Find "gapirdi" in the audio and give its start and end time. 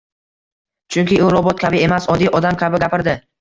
2.87-3.17